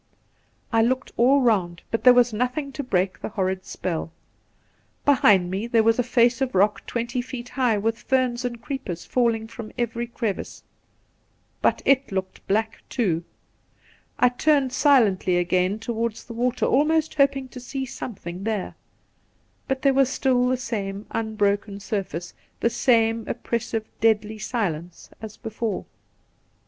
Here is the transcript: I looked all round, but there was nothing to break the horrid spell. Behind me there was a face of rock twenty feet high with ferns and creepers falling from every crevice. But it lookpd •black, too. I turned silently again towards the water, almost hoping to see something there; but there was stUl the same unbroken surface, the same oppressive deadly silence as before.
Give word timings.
I 0.73 0.81
looked 0.81 1.11
all 1.15 1.41
round, 1.41 1.83
but 1.91 2.03
there 2.03 2.13
was 2.15 2.33
nothing 2.33 2.71
to 2.71 2.81
break 2.81 3.21
the 3.21 3.29
horrid 3.29 3.67
spell. 3.67 4.11
Behind 5.05 5.51
me 5.51 5.67
there 5.67 5.83
was 5.83 5.99
a 5.99 6.01
face 6.01 6.41
of 6.41 6.55
rock 6.55 6.87
twenty 6.87 7.21
feet 7.21 7.49
high 7.49 7.77
with 7.77 8.01
ferns 8.01 8.43
and 8.43 8.59
creepers 8.59 9.05
falling 9.05 9.47
from 9.47 9.71
every 9.77 10.07
crevice. 10.07 10.63
But 11.61 11.83
it 11.85 12.07
lookpd 12.07 12.39
•black, 12.49 12.69
too. 12.89 13.23
I 14.17 14.29
turned 14.29 14.73
silently 14.73 15.37
again 15.37 15.77
towards 15.77 16.23
the 16.23 16.33
water, 16.33 16.65
almost 16.65 17.13
hoping 17.13 17.47
to 17.49 17.59
see 17.59 17.85
something 17.85 18.43
there; 18.43 18.73
but 19.67 19.83
there 19.83 19.93
was 19.93 20.09
stUl 20.09 20.49
the 20.49 20.57
same 20.57 21.05
unbroken 21.11 21.79
surface, 21.79 22.33
the 22.59 22.71
same 22.71 23.23
oppressive 23.27 23.85
deadly 23.99 24.39
silence 24.39 25.11
as 25.21 25.37
before. 25.37 25.85